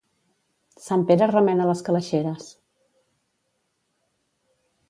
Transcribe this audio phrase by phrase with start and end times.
[0.85, 2.49] Sant Pere remena les calaixeres.